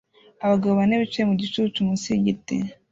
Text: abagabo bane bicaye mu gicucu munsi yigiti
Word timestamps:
abagabo 0.45 0.73
bane 0.79 0.95
bicaye 1.01 1.25
mu 1.29 1.35
gicucu 1.41 1.79
munsi 1.87 2.07
yigiti 2.13 2.55